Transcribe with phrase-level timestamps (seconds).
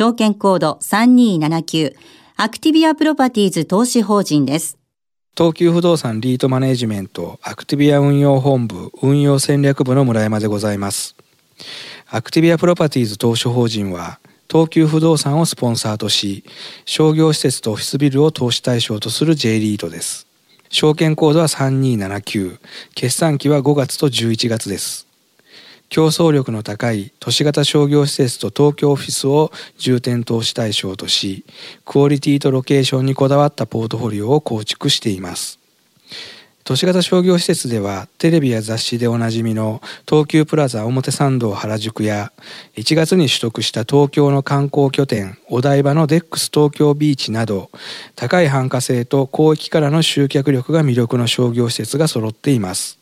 [0.00, 1.94] 証券コード3279、
[2.38, 4.78] アクティビアプロパティーズ投資法人です。
[5.36, 11.16] 東急不動産リートマネジメントアクティビア運用本部運用戦略部の村山でございます。
[12.08, 16.44] アクティビアプロパティーズ投資法人は東急不動産をスポンサーとし
[16.86, 20.26] 商業施設とオフィスビルを投資対象とする J リートです。
[20.70, 22.58] 証券コードは3279
[22.94, 25.09] 決算期は5月と11月です。
[25.90, 31.44] 競争力の高い都市型商業施設と東京オフィスを重点投資対象とし
[31.84, 35.58] クオリティとロケーションにこだわったポートフォリオを構築しています。
[36.62, 42.30] 都市型商業施設ではテレビや雑誌でおなじみの東急プラザ表参道原宿や
[42.76, 47.70] 1月に取得した東京の観光拠点お台場のデックス東京ビーチなど
[48.14, 52.99] 高い繁華性と広域からの集客力が魅力の商業施設が揃っています。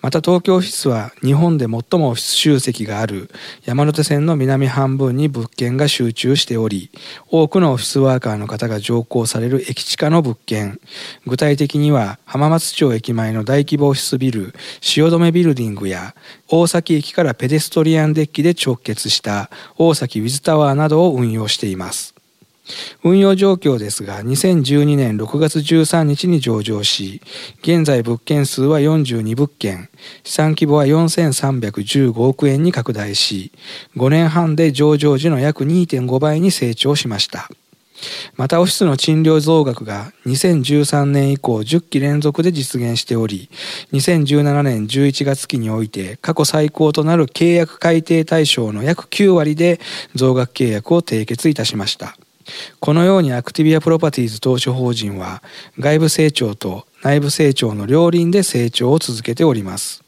[0.00, 3.30] また東京オフィスは日本で最もオフィス集積がある
[3.64, 6.90] 山手線の南半分に物件が集中しており
[7.28, 10.80] 多くのオフィスワーカーの方が乗降される駅地下の物件。
[11.26, 16.14] 具体的には浜松町駅前の大規模オフィスビル汐留ビルディングや
[16.48, 22.17] 大崎駅からペデストリアンデッキで直結した大崎ウィズタワーなどを運用しています。
[23.02, 27.20] 運用状況ですが2012年6月13日に上場し
[27.62, 29.88] 現在物件数は42物件
[30.24, 33.52] 資産規模は4315億円に拡大し
[33.96, 37.48] 5年半で上場時の約2.5倍に成長しました。
[38.36, 43.50] またオフィスの賃料増額が2013年以降10期連続で実現しており
[43.92, 49.80] 2017年11月期において過去最高となる契約改定対象の約9割で
[50.14, 52.16] 増額契約を締結いたしました。
[52.80, 55.42] このようにアクティビアプロパティーズ投資法人は
[55.78, 60.02] 外部成長と内部成長の両輪で成長を続けております。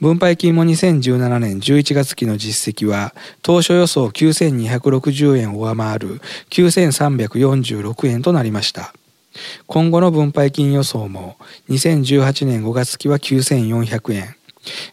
[0.00, 8.94] 分配金も2017年11月期の実績は当初予想9260円を上回る9346円となりました。
[9.66, 11.36] 今後の分配金予想も
[11.68, 14.37] 2018年5月期は9400円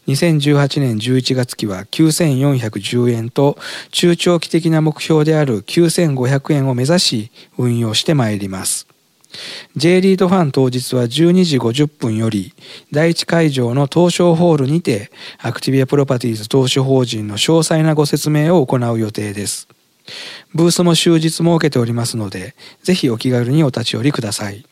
[0.07, 3.57] 2018年11月期は9410円と
[3.91, 8.87] 中長期的な目標である9500円を目指し運用してまいります。
[9.75, 12.53] J リードファン当日は12時50分より
[12.91, 19.67] 第一会場の東証ホールにてアクティビアプロパティーズ投資法人の詳細なご説明を行う予定です。
[20.53, 24.65] ブースも終日設けておりますので、ぜひお気軽にお立ち寄りください。